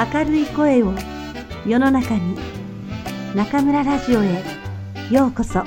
[0.00, 0.94] 明るい声を
[1.66, 2.34] 世の中に
[3.34, 4.42] 中村ラジオへ
[5.10, 5.62] ようこそ。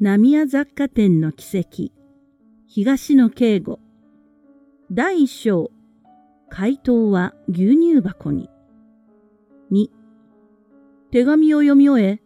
[0.00, 1.90] 浪屋雑貨店の奇跡。
[2.68, 3.80] 東野敬吾。
[4.92, 5.72] 第一章。
[6.48, 8.48] 回答は牛乳箱に。
[9.72, 10.01] 2
[11.12, 12.22] 手紙を読み終え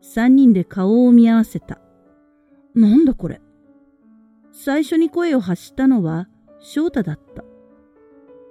[0.00, 1.80] 三人で顔を見合わせた
[2.72, 3.40] なんだこれ
[4.52, 6.28] 最初に声を発したのは
[6.60, 7.42] 翔太だった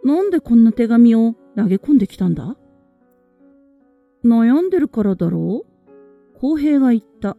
[0.04, 2.58] なんでこんな手紙を投げ込んできたんだ
[4.26, 6.40] 悩んでるからだろう？
[6.40, 7.38] 公平が言った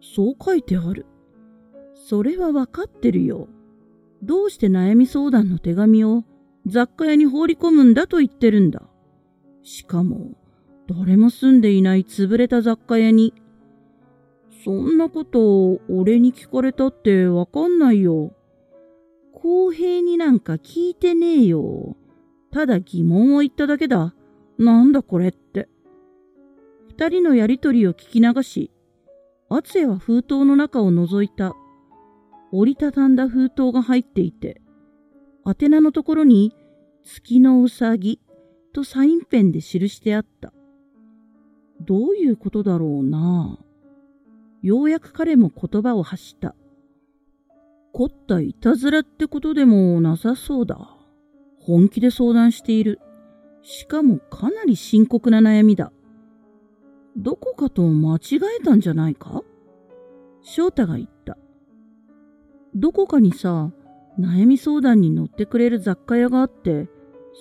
[0.00, 1.04] そう書いてある。
[1.94, 3.48] それはわかってるよ。
[4.22, 6.22] どうして悩み相談の手紙を
[6.66, 8.82] 雑貨屋に放り込むんだと言ってるんだ。
[9.62, 10.30] しかも、
[10.88, 13.34] 誰も住んでいない潰れた雑貨屋に。
[14.64, 18.32] そんなことを俺に聞かれたってわかんないよ。
[19.32, 21.96] 公平になんか聞いてねえよ。
[22.50, 24.14] ただ疑問を言っただけだ。
[24.58, 25.68] なんだこれって。
[26.88, 28.70] 二人のやりとりを聞き流し、
[29.48, 31.54] 厚也は封筒の中を覗いた。
[32.52, 34.62] 折りたたんだ封筒が入っていて、
[35.46, 36.56] 宛名のところに
[37.04, 38.20] 月のうさぎ
[38.72, 40.52] とサインペンで記してあった。
[41.86, 43.58] どういうことだろうな。
[44.62, 46.54] ようやく彼も言葉を発した。
[47.92, 50.90] 凝ったいたずらってことでもなさそうだ。
[51.60, 53.00] 本気で相談している。
[53.62, 55.92] しかもかなり深刻な悩みだ。
[57.16, 58.20] どこかと間違
[58.60, 59.42] えたんじゃないか？
[60.42, 61.38] 翔太が言った。
[62.74, 63.72] どこかにさ、
[64.18, 66.88] 悩み相談に乗ってくれる雑貨屋があって、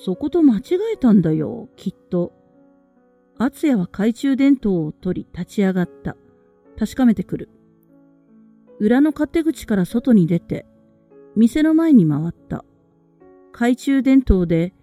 [0.06, 0.62] そこと間違
[0.94, 2.32] えたんだよ、きっと。
[3.38, 6.16] 厚也は懐中電灯を取り立ち上がった。
[6.78, 7.50] 確かめてくる。
[8.80, 10.66] 裏の勝手口から外に出て、
[11.36, 12.64] 店の前に回った。
[13.52, 14.74] 懐中電灯で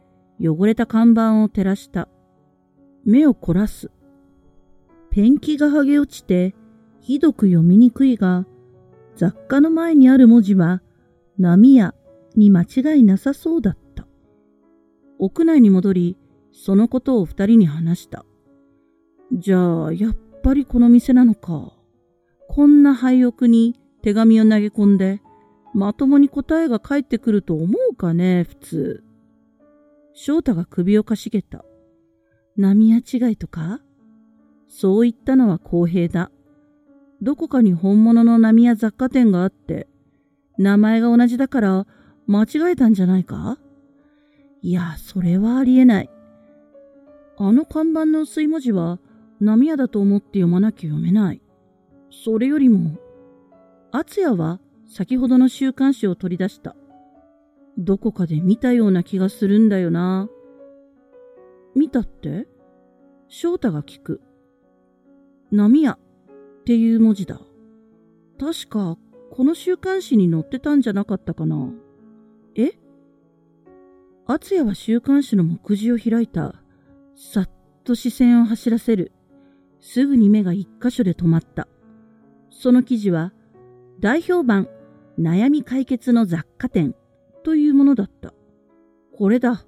[0.40, 2.08] 汚れた看板を照らした。
[3.04, 3.90] 目を凝らす。
[5.10, 6.54] ペンキが剥げ落ちて、
[7.00, 8.46] ひどく読みにくいが、
[9.16, 10.82] 雑貨の前にある文字は、
[11.38, 11.94] 波屋
[12.34, 14.06] に間違いなさそうだった。
[15.18, 16.16] 屋内に戻り、
[16.52, 18.24] そのことを二人に話した。
[19.32, 21.72] じゃあ、やっぱりこの店なのか。
[22.48, 25.22] こんな廃屋に手紙を投げ込んで、
[25.72, 29.04] まともに答えが返ってくると思うかね、普通。
[30.12, 31.64] 翔太が首をかしげた。
[32.58, 33.80] 波屋違いとか？
[34.68, 36.30] そう言ったのは公平だ。
[37.22, 39.86] どこかに本物の波や雑貨店があって、
[40.58, 41.86] 名前が同じだから
[42.26, 43.56] 間違えたんじゃないか？
[44.60, 46.10] いや、それはありえない。
[47.38, 48.98] あの看板の薄い文字は
[49.42, 51.42] 波屋だと思って読まなきゃ読めない。
[52.10, 52.96] それよりも、
[53.90, 56.76] 厚也は先ほどの週刊誌を取り出した。
[57.76, 60.28] どこかで見たような気がするんだよな。
[61.74, 62.46] 見たって？
[63.28, 64.20] 翔太が聞く。
[65.50, 65.98] 波屋っ
[66.64, 67.40] ていう文字だ。
[68.38, 68.96] 確か、
[69.32, 71.72] この週刊誌に載ってたんじゃなかったかな。
[72.54, 72.72] え？
[74.26, 76.54] 厚也は週刊誌の目次を開いた。
[77.16, 77.50] さっ
[77.82, 79.10] と視線を走らせる。
[79.82, 81.68] すぐに目が一箇所で止まった。
[82.50, 83.32] その記事は、
[84.00, 84.68] 代表版
[85.18, 86.94] 悩み解決の雑貨店
[87.42, 88.32] というものだった。
[89.14, 89.66] これだ。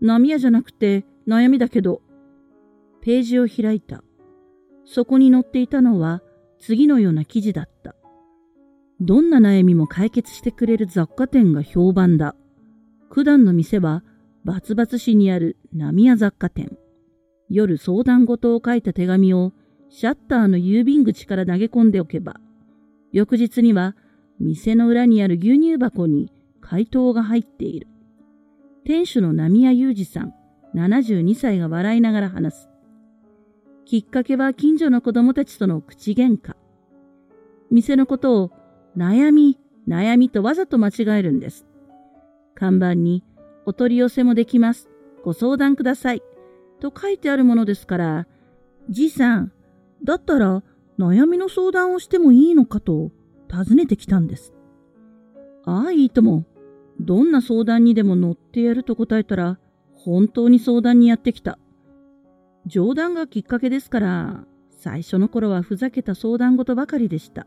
[0.00, 2.02] 波屋じゃなくて悩みだけど。
[3.00, 4.02] ページを開いた。
[4.84, 6.22] そこに載っていたのは
[6.58, 7.94] 次のような記事だった。
[9.00, 12.34] どんな悩みも解決してくれる雑貨店が評判だ。
[13.10, 14.02] 九段の店は
[14.44, 16.76] バツバツ市にある波屋雑貨店。
[17.48, 19.52] 夜相談事を書いた手紙を
[19.88, 22.36] シャッターの郵便口から投げ込んでおけば、
[23.12, 23.94] 翌日には
[24.40, 27.86] 店の裏にある牛乳箱に回答が入っている。
[28.84, 30.34] 店主の波屋裕二さん、
[30.74, 32.70] 72歳が笑いながら話す。
[33.84, 36.54] きっかけは近所の子供たちとの口喧嘩。
[37.70, 38.50] 店のことを
[38.96, 41.66] 悩み、悩みとわざと間違えるんです。
[42.54, 43.22] 看板に
[43.66, 44.88] お取り寄せもできます。
[45.22, 46.22] ご相談ください。
[46.80, 48.26] と書いてあるものですから、
[48.90, 49.52] じいさん、
[50.02, 50.62] だったら
[50.98, 53.10] 悩みの相談をしてもいいのかと
[53.48, 54.52] 尋ねてきたんです。
[55.64, 56.44] ああ、いいとも。
[57.00, 59.58] どんな相談にでも乗ってやると答えたら、
[59.94, 61.58] 本当に相談にやってきた。
[62.66, 67.46] 冗談がきっかけですから、最初の頃はふざけた相談事ばかりでした。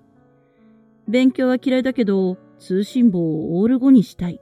[1.07, 4.41] 勉強は嫌いだけど、通信簿をオール5にしたい。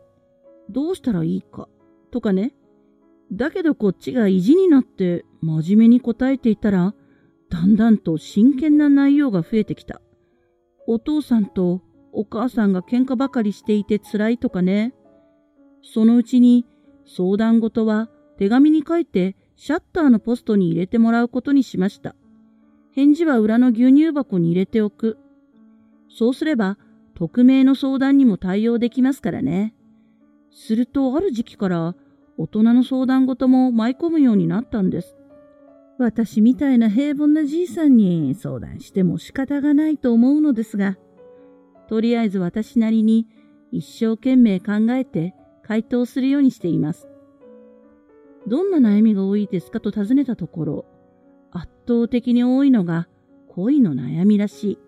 [0.69, 1.67] どうしたらいいか。
[2.11, 2.55] とかね。
[3.31, 6.94] だけどこっちが意地になって真面目に答えていたら、
[7.50, 10.01] だんだんと真剣な内容が増えてきた。
[10.88, 11.81] お父さんと
[12.12, 14.94] お母さんが喧嘩ばかりしていて辛いとかね。
[15.83, 16.66] そのうちに
[17.06, 22.16] 相談事は手紙に書いてシャッターのポストに入れてもらうことにしました。
[22.92, 25.18] 返事は裏の牛乳箱に入れておく。
[26.10, 26.77] そうすれば
[27.16, 29.74] 匿名の相談にも対応できますからね。
[30.51, 31.95] するとある時期から
[32.37, 35.15] 大人の相談事も舞い込むようになったんです。
[35.97, 40.97] 私みたいな平凡なじいさんに相談しても仕方がないと思うのですが、
[41.87, 43.27] とりあえず私なりに
[43.71, 45.33] 一生懸命考えて
[45.63, 47.07] 回答するようにしています。
[48.47, 50.85] どんな悩みが多いですかと尋ねたところ、
[51.51, 53.07] 圧倒的に多いのが
[53.47, 54.79] 恋の悩みらしい。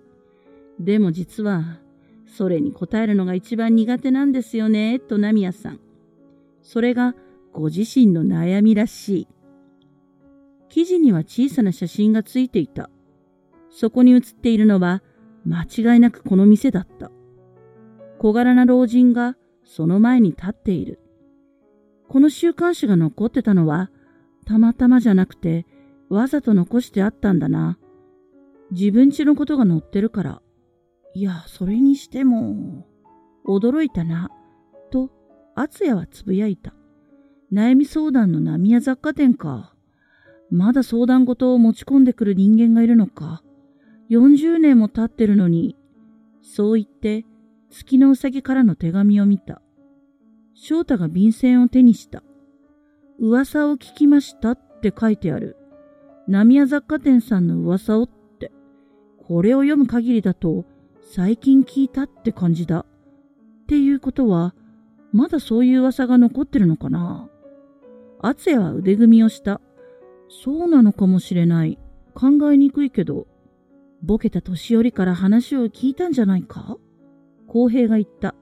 [0.80, 1.80] でも実は、
[2.28, 5.80] それに答えるのが一番苦手なんですよね、とナミヤさん。
[6.62, 7.16] それが
[7.58, 9.28] ご自身の悩みらしい。
[10.70, 12.92] 記事には小さな写真がついていた。
[13.72, 15.02] そこに写っているのは
[15.44, 17.10] 間違いなくこの店だった。
[18.20, 21.00] 小柄な老人がその前に立っている。
[22.08, 23.90] この週刊誌が残ってたのは
[24.46, 25.66] たまたまじゃなくて
[26.10, 27.80] わざと残してあったんだな。
[28.70, 30.42] 自分ちのことが載ってるから。
[31.16, 32.86] いや、それにしても、
[33.48, 34.30] 驚いたな、
[34.92, 35.10] と、
[35.56, 36.77] 厚也はつぶやいた。
[37.52, 39.74] 悩み相談の浪屋雑貨店か。
[40.50, 43.42] まだ相談事を持ち込んでくる人間がいるのか。
[44.10, 45.78] 40年も経ってるのに。
[46.42, 47.26] そう言って、
[47.70, 49.62] 月のうさぎからの手紙を見た。
[50.54, 52.24] 翔太が便箋を手にした。
[53.20, 55.56] 噂を聞きましたって書いてある。
[56.28, 58.10] 浪屋雑貨店さんの噂をっ
[58.40, 58.52] て。
[59.26, 60.66] これを読む限りだと、
[61.02, 62.80] 最近聞いたって感じだ。
[62.80, 62.86] っ
[63.68, 64.54] ていうことは、
[65.14, 67.30] まだそういう噂が残ってるのかな
[68.20, 69.62] 厚也は腕組みをした。
[70.30, 71.78] そうなのかもしれない。
[72.14, 73.28] 考えにくいけど、
[74.04, 76.78] ボケた年寄りから話を聞いたんじゃないか？
[77.48, 78.36] 公平が言った。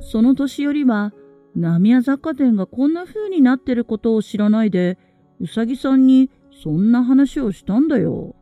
[0.00, 1.12] その年寄りは、
[1.56, 4.98] 浪屋雑貨店がこんな風になってることを知らないで、
[5.40, 6.30] うさぎさんに
[6.62, 8.36] そんな話をしたんだよ。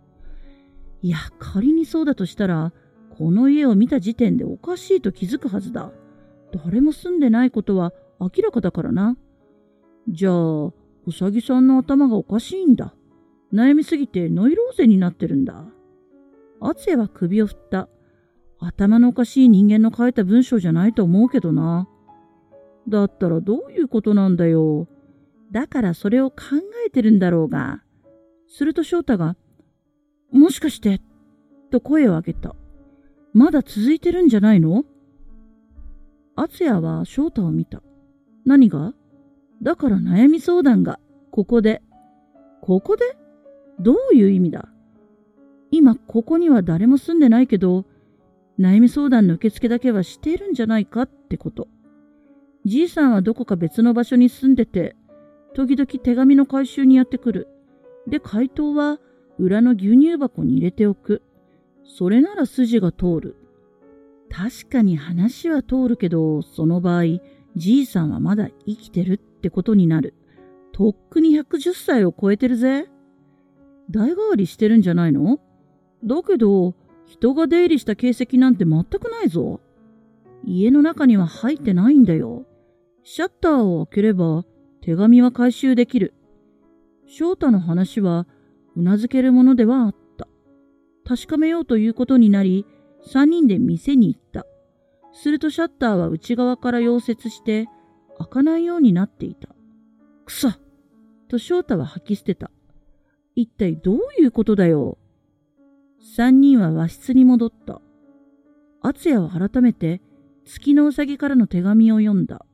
[1.02, 2.72] いや、仮にそうだとしたら、
[3.16, 5.92] この家を見た時点でおかしいと気づくはずだ。
[6.64, 9.16] 誰も住んでないことは明らかだからな。
[10.08, 10.72] じゃあ、う
[11.12, 12.94] さぎさんの頭がおかしいんだ。
[13.52, 15.64] 悩みすぎてノイローゼになってるんだ。
[16.60, 17.88] アツェは首を振った。
[18.58, 21.88] 頭のおかしい人間の書いた文章じゃないと思うけどな。
[22.88, 24.88] だったらどういうことなんだよ。
[25.52, 26.36] だからそれを考
[26.86, 27.82] えてるんだろうが。
[28.48, 29.36] すると翔太が、
[30.32, 31.00] もしかして、
[31.70, 32.54] と声を上げた。
[33.32, 34.84] まだ続いてるんじゃないの？
[36.36, 37.82] 敦也は翔太を見た。
[38.44, 38.94] 何が？
[39.62, 40.98] だから悩み相談が、
[41.30, 41.82] ここで。
[42.62, 43.16] ここで？
[43.78, 44.68] どういう意味だ？
[45.70, 47.84] 今、ここには誰も住んでないけど、
[48.58, 51.02] 悩み相談の受付だけはしているんじゃないか？
[51.02, 51.68] ってこと。
[52.64, 54.96] じいさんはどこか別の場所に住んでて、
[55.54, 57.48] 時々手紙の回収にやってくる。
[58.06, 58.98] で、回答は
[59.38, 61.22] 裏の牛乳箱に入れておく。
[61.84, 63.36] それなら筋が通る。
[64.30, 67.04] 確かに話は通るけど、その場合、
[67.54, 70.14] じいさんはまだ生きてるってってことになる。
[70.72, 72.88] とっくに110歳を超えてるぜ。
[73.90, 75.38] 代替わりしてるんじゃないの？
[76.04, 76.74] だけど、
[77.06, 79.60] 人が出入りした形跡なんて全くないぞ。
[80.44, 82.44] 家の中には入ってないんだよ。
[83.04, 84.44] シャッターを開ければ
[84.82, 86.14] 手紙は回収できる。
[87.06, 88.26] 翔太の話は
[88.74, 90.26] うなずけるものではあった。
[91.08, 92.66] 確かめようということになり、
[93.06, 94.44] 三人で店に行った。
[95.12, 97.68] するとシャッターは内側から溶接して
[98.18, 99.48] 開かないようになっていた。
[100.24, 100.50] くそ
[101.28, 102.50] と翔太は吐き捨てた。
[103.34, 104.98] 一体どういうことだよ。
[106.16, 107.80] 三人は和室に戻った。
[108.80, 110.00] 厚也は改めて
[110.44, 112.46] 月のうさぎからの手紙を読んだ。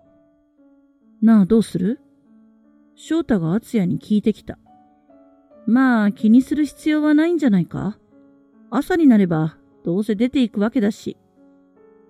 [1.21, 2.01] なあ、どうする？
[2.95, 4.59] 翔太が厚也に聞いてきた。
[5.67, 7.99] まあ、気にする必要はないんじゃないか
[8.71, 11.17] 朝になればどうせ出ていくわけだし。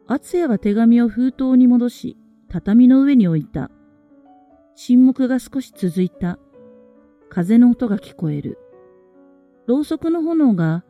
[0.06, 2.16] 厚也は手紙を封筒に戻し、
[2.52, 3.71] 畳の上に置いた。
[4.75, 6.38] 沈黙が少し続いた。
[7.30, 8.59] 風の音が聞こえる。
[9.66, 10.85] ろうそくの炎が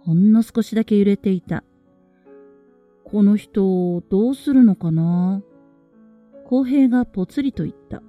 [0.00, 1.62] ほんの少しだけ揺れていた。
[3.04, 5.40] この人、どうするのかな？
[6.46, 8.02] 公平がぽつりと言った。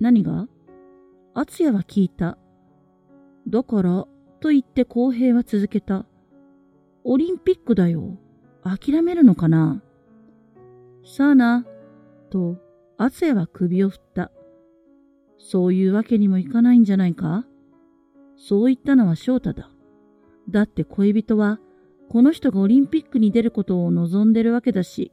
[0.00, 0.48] 何が？
[1.34, 2.36] 厚也は聞いた。
[3.46, 4.08] だから、
[4.40, 6.04] と言って公平は続けた。
[7.04, 8.18] オリンピックだよ。
[8.64, 9.84] 諦めるのかな？
[11.04, 11.64] さあな、
[12.28, 12.58] と、
[12.96, 14.30] 汗は首を振った。
[15.38, 17.46] そういうわけにもいかないんじゃないか？
[18.36, 19.70] そう言ったのは翔太だ。
[20.48, 21.60] だって恋人は、
[22.08, 25.12] この人がオリンピックに出ることを望んでるわけだし。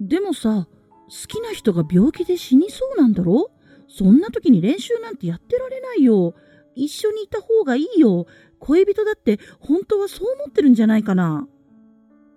[0.00, 0.68] でもさ、
[1.08, 3.50] 好きな人が病気で死にそうなんだろ？
[3.88, 6.34] そんな時に練習なんてやってられないよ。
[6.74, 8.26] 一緒にいた方がいいよ。
[8.58, 11.48] 恋人だって本当はそう思ってるんじゃないかな。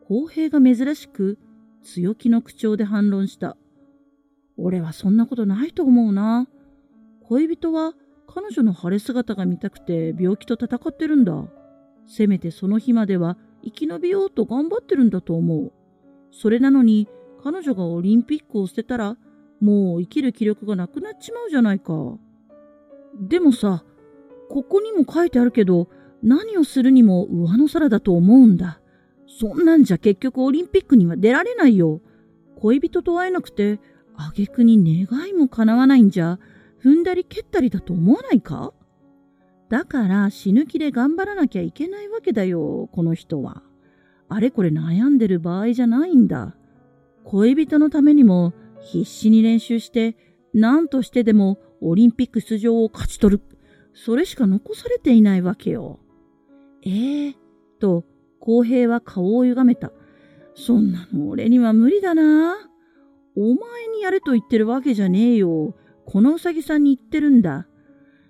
[0.08, 1.38] 公平が珍しく
[1.84, 3.58] 強気の口調で反論した。
[4.58, 6.48] 俺はそんなことないと思うな。
[7.24, 7.94] 恋人は
[8.28, 11.46] 彼女の晴れ姿が見たくて病気と戦ってるんだ。
[12.08, 15.72] せめてその日までは生き延びようと頑張ってるんだと思う。
[16.32, 17.08] それなのに
[17.44, 19.18] 彼女がオリンピックを捨てたら
[19.60, 21.94] もう生きる気力がなくなっちまうじゃないか。
[23.20, 23.84] でもさ、
[24.50, 25.90] ここにも書いてあるけど
[26.24, 28.80] 何をするにも上の空だと思うんだ。
[29.28, 32.02] そんなんじゃ結局オリンピックには出られないよ。
[32.58, 33.80] 恋人と会えなくて
[34.18, 36.40] 挙句に願いも叶わないんじゃ
[36.84, 38.74] 踏んだり蹴ったりだと思わないか？
[39.70, 43.64] だから死ぬ気で頑張らなきゃいけないわけだよ、この人は。
[44.28, 46.56] あれこれ悩んでる場合じゃないんだ。
[47.24, 50.18] 恋人のためにも必死に練習して、
[50.54, 53.42] 何としてでもオリンピック出場を勝ち取る。
[53.94, 56.00] それしか残されていないわけよ。
[56.84, 57.36] ええー、
[57.80, 58.06] と、
[58.40, 59.92] 公平は顔を歪めた。
[60.56, 62.71] そんなの俺には無理だな。
[63.36, 65.76] お前にやれと言ってるわけじゃねえよ。
[66.06, 67.68] このうさぎさんに言ってるんだ。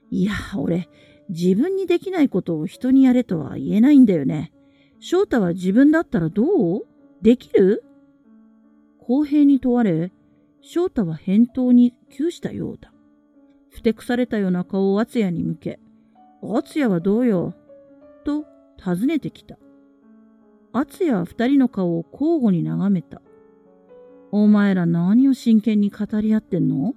[0.09, 0.89] いや、俺、
[1.29, 4.51] 自分にできないことを人にやれとは言えないんだよね。
[4.99, 6.43] 翔太は自分だったらど
[6.77, 6.85] う？
[7.21, 7.83] できる？
[8.99, 10.11] 公平に問われ、
[10.61, 12.93] 翔太は返答に窮したようだ。
[13.69, 15.79] ふてくされたような顔を敦也に向け、
[16.43, 17.53] 敦也はどうよ？
[18.23, 18.45] と
[18.77, 19.57] 尋ねてきた。
[20.73, 23.21] 敦也は二人の顔を交互に眺めた。
[24.31, 26.93] お前ら何を真剣に語り合ってんの？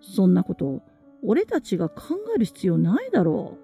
[0.00, 0.82] そんなこと、
[1.22, 3.56] 俺たちが考える必要ないだろ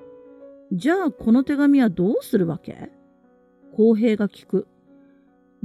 [0.71, 0.77] う。
[0.77, 2.91] じゃあこの手紙はどうするわけ？
[3.75, 4.69] 公平が聞く。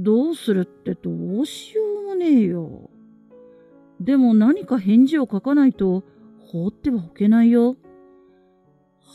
[0.00, 2.90] どうするってどうしようもねえよ。
[4.00, 6.02] でも何か返事を書かないと
[6.40, 7.76] 放ってはおけないよ。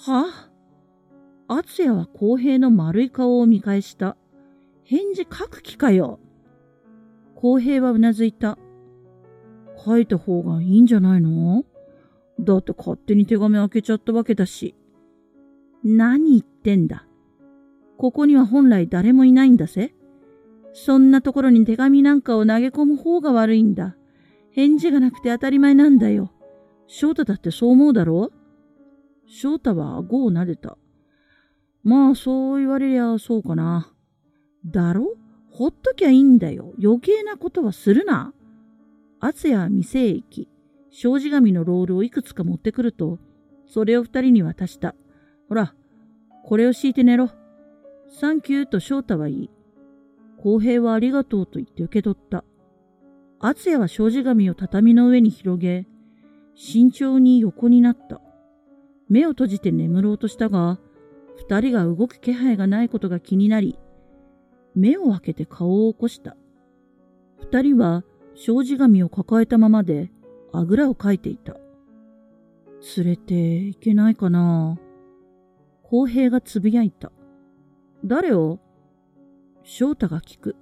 [0.05, 0.25] は？
[1.49, 4.15] あ敦也は公平の丸い顔を見返した。
[4.83, 6.19] 返事書く気かよ。
[7.41, 8.57] 公平はうなずいた。
[9.85, 11.63] 書いた方がいいんじゃないの？
[12.37, 14.75] だって勝手に手紙開けちゃったわけだし。
[15.81, 17.05] 何言ってんだ？
[17.97, 19.95] ここには本来誰もいないんだぜ。
[20.73, 23.95] そんなところに手紙なんかを投げ込む方が悪いんだ。
[24.51, 26.33] 返事がなくて当たり前なんだよ。
[26.87, 28.31] 翔太だってそう思うだろ？
[29.27, 30.77] 翔太は顎を撫でた。
[31.83, 33.93] まあそう言われりゃそうかな。
[34.65, 35.15] だろ？
[35.59, 36.71] ほっときゃいいんだよ。
[36.81, 38.33] 余計なことはするな。
[39.19, 40.47] 敦也は店へ行き、
[40.89, 43.19] 障子紙のロールをいくつか持ってくると、
[43.67, 44.95] それを二人に渡した。
[45.49, 45.75] ほら、
[46.45, 47.29] これを敷いて寝ろ。
[48.07, 49.49] サンキューと翔太はいい。
[50.41, 52.45] 公平はありがとうと言って受け取った。
[53.41, 55.85] 敦也は障子紙を畳の上に広げ、
[56.55, 58.21] 慎重に横になった。
[59.09, 60.79] 目を閉じて眠ろうとしたが、
[61.35, 63.77] 二人が動く気配がないことが気になり、
[64.75, 66.35] 目を開けて顔を起こした。
[67.39, 68.03] 二人は
[68.35, 70.11] 障子紙を抱えたままで
[70.53, 71.57] あぐらをかいていた。
[72.97, 74.77] 連れて行けないかな
[75.83, 77.11] 公平がつぶやいた。
[78.05, 78.59] 誰を？
[79.63, 80.55] 翔太が聞く。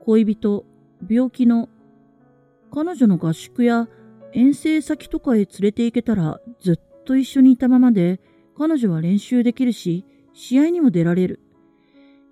[0.00, 0.64] 恋人、
[1.08, 1.68] 病気の。
[2.70, 3.88] 彼女の合宿や
[4.32, 8.20] 遠征先とかへ連れて行けたらずっと一緒にいたままで
[8.56, 10.04] 彼女は練習できるし
[10.34, 11.40] 試合にも出られる。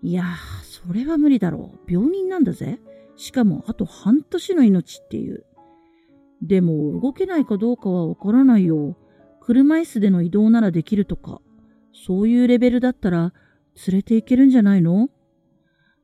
[0.02, 0.24] いや
[0.86, 1.92] それは無理だろう。
[1.92, 2.80] 病人なんだぜ。
[3.16, 5.44] しかもあと半年の命っていう。
[6.42, 8.96] でも動けないかどうかはわからないよ。
[9.40, 11.40] 車椅子での移動ならできるとか、
[11.92, 13.32] そういうレベルだったら
[13.86, 15.08] 連れて行けるんじゃないの？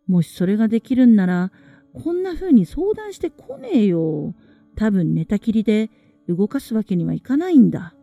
[0.06, 1.52] もしそれができるんなら、
[1.92, 4.34] こんな風に相談してこねえよ。
[4.76, 5.90] 多分寝たきりで
[6.28, 7.94] 動かすわけにはいかないんだ。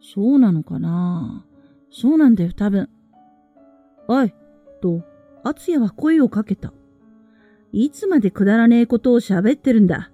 [0.00, 1.46] そうなのかな？
[1.90, 2.88] そうなんだよ、多分。
[4.08, 4.34] おい、
[4.82, 5.02] と、
[5.44, 6.72] 敦也は声をかけた。
[7.72, 10.10] いつまでくだらねえことを喋ってるんだ。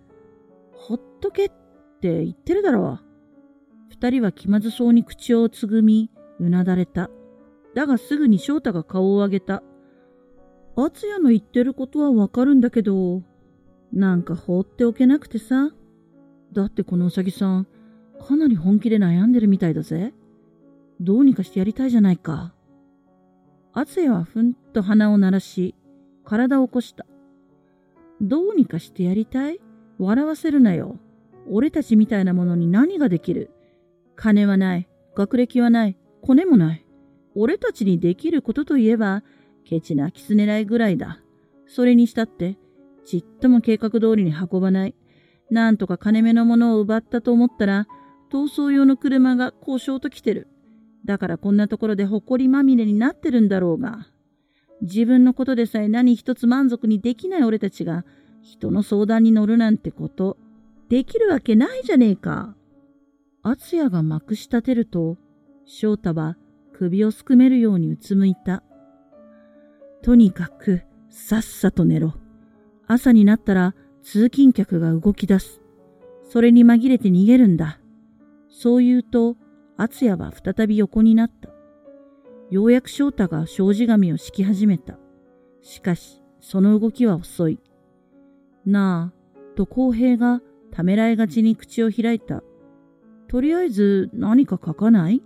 [0.73, 1.49] ほっとけっ
[2.01, 3.05] て言ってるだろう。
[3.91, 7.11] 二人は気まずそうに口をつぐみ、うなだれた。
[7.75, 9.63] だがすぐに翔太が顔を上げた。
[10.77, 13.23] 敦也の言ってることはわかるんだけど、
[13.93, 15.71] なんか放っておけなくてさ。
[16.53, 17.67] だってこのうさぎさん、
[18.27, 20.13] かなり本気で悩んでるみたいだぜ。
[21.01, 22.55] どうにかしてやりたいじゃないか。
[23.73, 25.75] 敦也はふんと鼻を鳴らし、
[26.25, 27.07] 体を起こした。
[28.21, 29.61] どうにかしてやりたい？
[29.99, 30.97] 笑わせるなよ。
[31.49, 33.51] 俺たちみたいなものに何ができる？
[34.17, 34.89] 金はない。
[35.15, 35.97] 学歴はない。
[36.23, 36.85] コネもない。
[37.35, 39.23] 俺たちにできることといえば、
[39.65, 41.21] ケチな空き巣狙いぐらいだ。
[41.67, 42.59] それにしたって、
[43.05, 44.95] ちっとも計画通りに運ばない。
[45.51, 47.87] なんとか金目のものを奪ったと思ったら、
[48.31, 50.49] 逃走用の車が交渉と来てる。
[51.05, 54.07] だからこんなところで埃まみれになってるんだろうが。
[54.83, 58.05] 自分のことでさえ何一つ満足にできない俺たちが、
[58.43, 60.39] 人の相談に乗るなんてこと、
[60.89, 62.55] できるわけないじゃねえか。
[63.43, 65.17] 敦也がまくし立てると、
[65.65, 66.37] 翔太は
[66.73, 68.63] 首をすくめるようにうつむいた。
[70.03, 72.15] とにかく、さっさと寝ろ。
[72.87, 75.61] 朝になったら通勤客が動き出す。
[76.25, 77.81] それに紛れて逃げるんだ。
[78.49, 79.37] そう言うと、
[79.81, 81.49] 敦也は再び横になった。
[82.51, 84.99] ようやく翔太が障子紙を敷き始めた。
[85.63, 87.59] しかし、その動きは遅い。
[88.67, 92.43] なあ、と公平がためらいがちに口を開いた。
[93.29, 95.23] とりあえず何か書かない？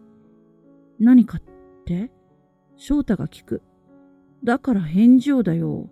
[1.01, 1.43] 何かっ
[1.85, 2.13] て？
[2.77, 3.61] 翔太が聞く。
[4.45, 5.91] だから返事をだよ。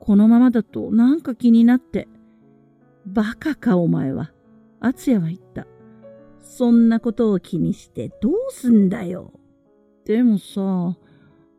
[0.00, 2.08] このままだとなんか気になって。
[3.06, 4.32] バカかお前は。
[4.80, 5.66] 敦也は言った。
[6.42, 9.32] そんなことを気にしてどうすんだよ。
[10.04, 10.98] でもさ、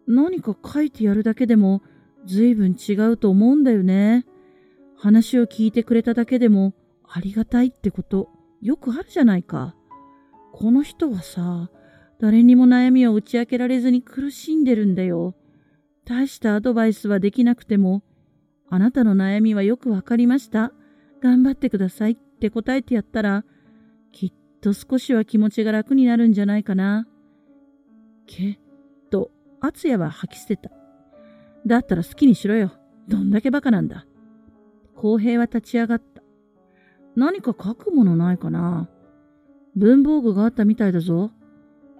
[0.08, 1.82] 何か書いてやるだけでも
[2.26, 4.26] 随分違うと思うんだよね。
[4.96, 6.74] 話を聞いてくれただけでも
[7.04, 8.30] ありがたいってこと
[8.62, 9.76] よくあるじゃないか。
[10.54, 11.70] この人はさ、
[12.20, 15.36] 誰にも悩みを打ち明けられずに苦しんでるんだよ。
[16.06, 18.04] 大したアドバイスはできなくても、
[18.70, 20.74] あなたの悩みはよくわかりました。
[21.22, 23.46] 頑張ってくださいって答えてやったら、
[24.12, 27.06] きっと少しは気持ちが楽になるんじゃないかな。
[28.26, 28.62] け、
[29.12, 29.30] と、
[29.60, 30.72] 敦也は吐き捨てた。
[31.68, 32.72] だったら好きにしろよ。
[33.10, 34.06] どんだけバカなんだ。
[34.96, 36.24] 公平は立ち上がった。
[37.18, 38.90] 何か書くものないかな
[39.76, 41.32] 文房具があったみたいだぞ。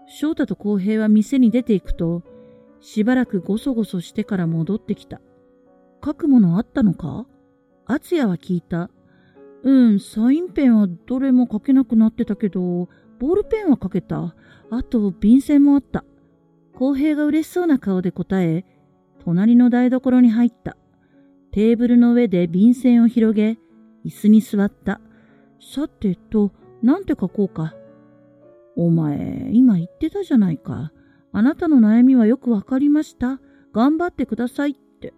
[0.08, 2.24] 翔太と公平は店に出て行くと、
[2.80, 5.20] しばらくごそごそしてから戻ってきた。
[6.04, 7.26] 書くものあったのか？
[7.88, 8.90] 敦也は聞いた。
[9.64, 14.36] うん、サインペンはどれも書けなくなってたけど、ボールペンは書けた。
[14.70, 16.04] あと、便箋もあった。
[16.76, 18.66] 公平が嬉しそうな顔で答え、
[19.24, 20.76] 隣の台所に入った。
[21.52, 23.58] テーブルの上で便箋を広げ、
[24.06, 25.00] 椅子に座った。
[25.62, 27.74] さてと、なんて書こうか。
[28.76, 30.92] お前、今言ってたじゃないか。
[31.32, 33.40] あなたの悩みはよくわかりました。
[33.72, 35.14] 頑張ってくださいって。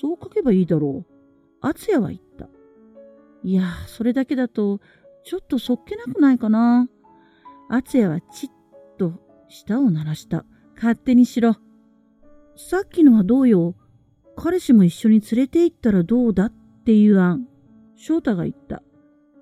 [0.00, 1.12] そう書けばいいだろう。
[1.60, 2.29] 敦也は言った。
[3.42, 4.80] いや、それだけだと、
[5.24, 6.88] ちょっとそっけなくないかな。
[7.68, 8.50] 敦也はちっ
[8.98, 9.14] と
[9.48, 10.44] 舌を鳴らした。
[10.74, 11.56] 勝手にしろ。
[12.56, 13.74] さっきのはどうよ。
[14.36, 16.52] 彼氏も一緒に連れて行ったらどうだっ
[16.84, 17.46] ていう案。
[17.96, 18.82] 翔太が言った。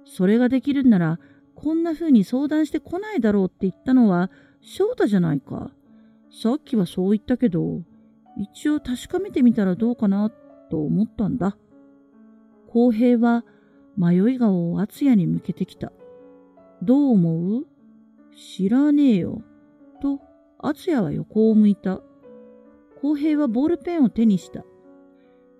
[0.04, 1.18] それができるんなら、
[1.54, 4.30] こんな風に相談してこないだろうって言ったのは
[4.60, 5.70] 翔太じゃないか。
[6.30, 7.82] さっきはそう言ったけど、
[8.36, 10.30] 一応確かめてみたらどうかな
[10.70, 11.56] と思ったんだ。
[12.68, 13.44] 公平は
[13.98, 15.92] 迷い顔を敦也に向けてきた。
[16.82, 17.66] どう思う？
[18.36, 19.42] 知らねえよ。
[20.00, 20.20] と、
[20.58, 22.00] 敦也は横を向いた。
[23.02, 24.64] 公平はボールペンを手にした。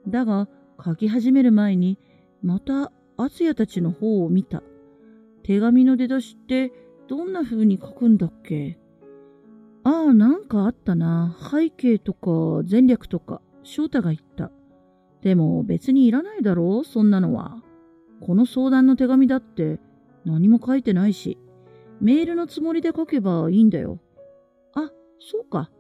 [0.07, 0.49] だが、
[0.83, 1.99] 書き始める前に、
[2.41, 4.63] また敦也たちの方を見た。
[5.43, 6.73] 手紙の出だしって
[7.09, 8.79] どんな風に書くんだっけ？
[9.83, 11.37] ああ、なんかあったな。
[11.51, 14.53] 背景とか前略とか、翔太が言った。
[15.23, 16.85] でも別にいらないだろう？
[16.85, 17.63] そんなのは。
[18.21, 19.79] この相談の手紙だって
[20.25, 21.39] 何も書いてないし、
[22.01, 23.99] メールのつもりで書けばいいんだよ。
[24.75, 25.71] あ、そうか。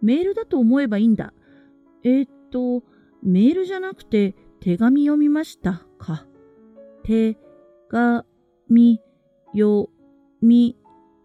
[0.00, 1.32] メールだと思えばいいんだ。
[2.04, 2.84] えー、っと、
[3.22, 6.26] メールじゃなくて手紙読みましたか。
[7.02, 7.36] 手、
[7.88, 8.24] が、
[8.68, 9.00] み、
[9.54, 9.88] よ、
[10.40, 10.76] み、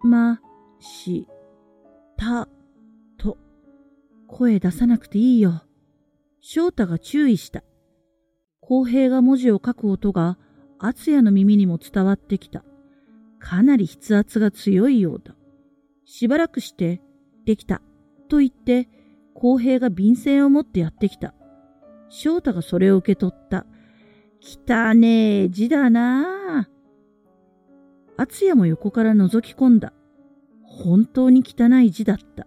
[0.01, 0.39] ま、
[0.79, 1.27] し、
[2.17, 2.47] た、
[3.17, 3.37] と。
[4.27, 5.63] 声出さなくていいよ。
[6.41, 7.63] 翔太が注意した。
[8.59, 10.37] 公平が文字を書く音が
[10.85, 12.65] 敦也の耳にも伝わってきた。
[13.39, 15.33] かなり筆圧が強いようだ。
[16.05, 17.01] しばらくして、
[17.45, 17.81] できた、
[18.27, 18.89] と言って、
[19.33, 21.33] 公平が便箋を持ってやってきた。
[22.09, 23.65] 翔太がそれを受け取った。
[24.41, 26.69] 汚ねえ字だなあ。
[28.17, 29.93] 敦也も横から覗き込んだ。
[30.63, 32.45] 本当に汚い字だった。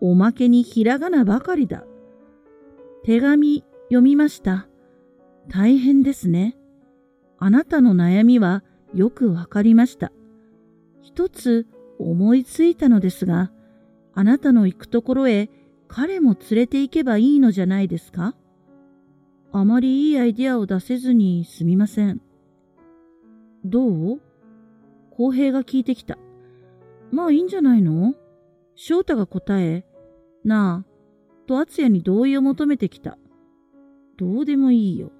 [0.00, 1.84] おまけにひらがなばかりだ。
[3.02, 4.68] 手紙読みました。
[5.48, 6.55] 大変ですね。
[7.46, 10.10] あなたの悩みはよくわかりました。
[11.00, 13.52] 一つ思いついたのですが、
[14.14, 15.48] あなたの行くところへ
[15.86, 18.34] 彼も連れて行けばいいのじゃないですか？
[19.52, 22.20] あまりいいアイディアを出せずにすみません。
[23.64, 24.20] どう？
[25.12, 26.18] 公平が聞いてきた。
[27.12, 28.14] まあいいんじゃないの？
[28.74, 29.86] 翔太が答え、
[30.42, 33.16] なあ、と敦也に同意を求めてきた。
[34.16, 35.12] どうでもいいよ。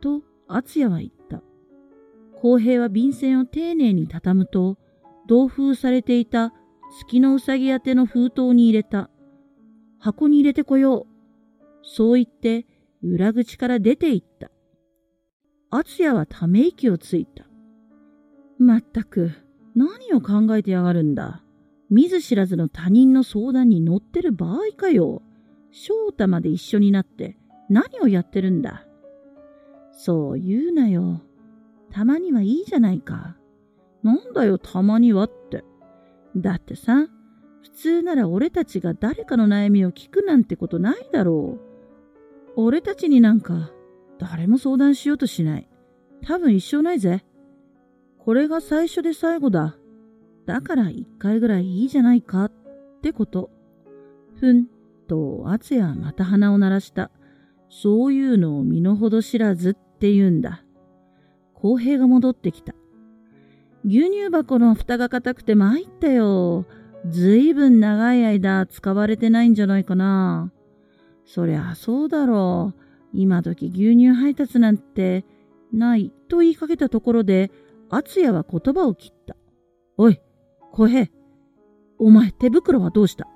[0.00, 1.17] と敦也は言った。
[2.40, 4.78] 公平は便箋を丁寧に畳むと、
[5.26, 6.52] 同封されていた
[7.00, 9.10] 月のうさぎ宛ての封筒に入れた。
[9.98, 11.06] 箱に入れてこよう。
[11.82, 12.66] そう言って
[13.02, 14.50] 裏口から出て行った。
[15.70, 17.46] 敦也はため息をついた。
[18.58, 19.32] まったく、
[19.74, 21.42] 何を考えてやがるんだ。
[21.90, 25.22] 見ず知らずの他人の相談に乗ってる場合かよ。
[25.70, 27.36] 翔太まで一緒になって
[27.68, 28.86] 何をやってるんだ。
[29.92, 31.22] そう言うなよ。
[31.90, 33.36] たまにはいいじゃないか。
[34.02, 35.64] なんだよ、たまにはって。
[36.36, 37.08] だってさ、
[37.62, 41.60] 普通なら俺たちが誰かの悩みを聞くなんてことないだろう。
[42.56, 43.70] 俺たちになんか
[44.18, 45.68] 誰も相談しようとしない。
[46.26, 47.24] 多分一生ないぜ。
[48.18, 49.76] これが最初で最後だ。
[50.46, 52.52] だから一回ぐらいいいじゃないかっ
[53.02, 53.50] てこと。
[54.40, 54.66] ふん
[55.06, 57.10] と、敦也はまた鼻を鳴らした。
[57.70, 60.64] そういうのを身の程知らずって言うんだ。
[61.60, 62.72] 公平が戻ってきた。
[63.84, 66.66] 牛乳箱の蓋が硬くて参ったよ。
[67.10, 70.52] ずいぶん長い間使われてないんじゃないかな。
[71.24, 72.80] そりゃそうだろう。
[73.12, 75.24] 今時牛乳配達なんて
[75.72, 77.50] ないと言いかけたところで、
[77.90, 79.34] 敦也は言葉を切った。
[79.96, 80.20] おい、
[80.72, 81.08] 小平。
[81.98, 83.26] お前手袋はどうした？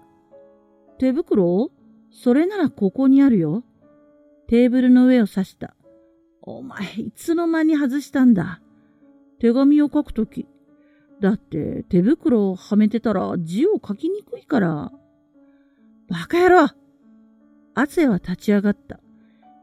[0.99, 1.71] 手袋？
[2.13, 3.65] それならここにあるよ。
[4.47, 5.75] テーブルの上を指した。
[6.43, 8.61] お前、いつの間に外したんだ？
[9.39, 10.47] 手紙を書くとき。
[11.21, 14.93] だって手袋をはめてたら字を書きにくいから。
[16.09, 16.69] バカ野郎
[17.75, 18.99] 厚也は立ち上がった。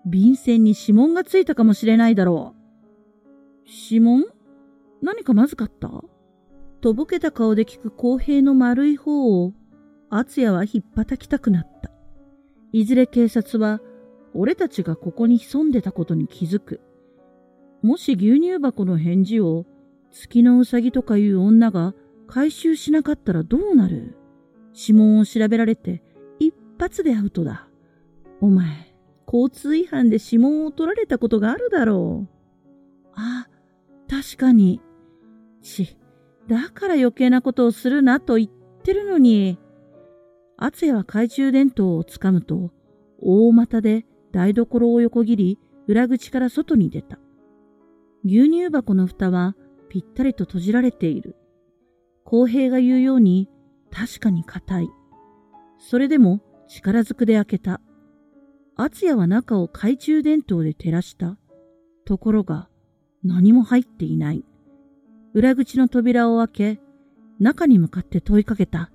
[0.05, 3.69] 便箋に指紋がついたかもしれないだろう。
[3.91, 4.23] 指紋？
[5.01, 5.91] 何かまずかった？
[6.81, 9.53] とぼけた顔で聞く公平の丸い方を、
[10.09, 11.91] 厚也はひっぱたきたくなった。
[12.71, 13.81] いずれ警察は、
[14.33, 16.81] 俺たちがここに潜んでたことに気づく。
[17.81, 19.65] もし牛乳箱の返事を、
[20.11, 21.93] 月のうさぎとかいう女が
[22.27, 24.15] 回収しなかったらどうなる？
[24.73, 26.03] 指紋を調べられて、
[26.39, 27.67] 一発でアウトだ。
[28.41, 33.13] お前、交通違反で指紋を取られたことがあるだろう。
[33.15, 33.47] あ、
[34.09, 34.81] 確かに。
[35.61, 35.97] ち、
[36.47, 38.49] だから余計なことをするなと言っ
[38.83, 39.57] てるのに。
[40.57, 42.71] 厚也は懐中電灯をつかむと、
[43.21, 47.19] 大股で台所を横切り、裏口から外に出た。
[48.25, 49.55] 牛乳箱の蓋は
[49.89, 51.35] ぴったりと閉じられている。
[52.23, 53.49] 公平が言うように、
[53.91, 54.89] 確かに硬い。
[55.79, 57.81] それでも力ずくで開けた。
[58.75, 61.37] 厚也は中を懐中電灯で照らした。
[62.05, 62.69] ところが、
[63.23, 64.45] 何も入っていない。
[65.33, 66.81] 裏口の扉を開け、
[67.39, 68.91] 中に向かって問いかけた。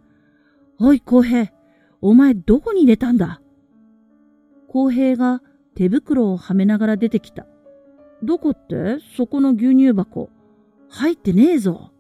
[0.79, 1.53] おい、公平、
[2.01, 3.41] お前どこに入れたんだ？
[4.75, 5.41] 公平が
[5.77, 7.47] 手袋をはめながら出てきた。
[8.25, 8.99] どこって？
[9.17, 10.31] そこの牛乳箱。
[10.89, 11.93] 入ってねえぞ。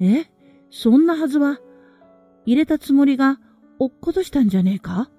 [0.00, 0.24] え？
[0.70, 1.60] そんなはずは？
[2.46, 3.38] 入れたつもりが
[3.78, 5.10] 落っことしたんじゃねえか？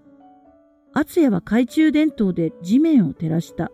[0.91, 3.69] 厚也は懐中電灯で地面を照らした。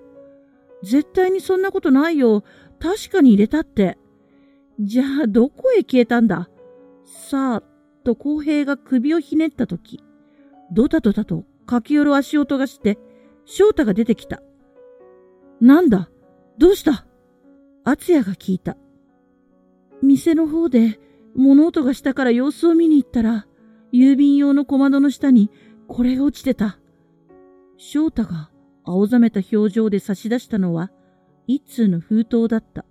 [0.83, 2.43] 絶対にそんなことないよ。
[2.77, 3.97] 確かに入れたって。
[4.81, 6.49] じゃあ、どこへ消えたんだ？
[7.05, 7.63] さあ、
[8.03, 10.03] と公平が首をひねったとき、
[10.73, 12.99] ドタドタと駆け寄る足音がして、
[13.51, 14.43] 翔太が出てきた。
[15.59, 16.11] なんだ？
[16.59, 17.07] どうした？
[17.83, 18.77] 厚也が聞いた。
[20.03, 20.99] 店の方で
[21.35, 23.47] 物音がしたから様子を見に行ったら、
[23.91, 25.49] 郵便用の小窓の下に
[25.87, 26.77] これが落ちてた。
[27.75, 28.51] 翔太が
[28.83, 30.91] 青ざめた表情で差し出したのは、
[31.47, 32.85] 一通の封筒だった。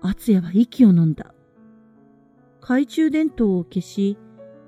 [0.00, 1.34] 厚也は息を飲んだ。
[2.60, 4.16] 懐中電灯を消し、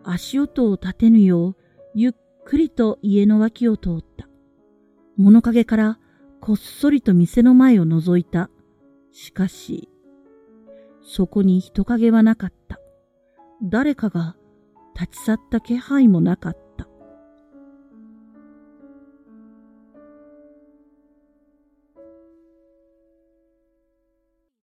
[0.04, 1.56] 足音を立てぬよう、
[1.94, 2.12] ゆっ
[2.44, 4.28] くりと家の脇を通った。
[5.22, 6.00] 物陰から
[6.40, 8.50] こっそりと店の前を覗いた。
[9.12, 9.88] しかし、
[11.00, 12.80] そこに人影はなかった。
[13.62, 14.34] 誰かが
[14.98, 16.61] 立ち去った気配もなかった。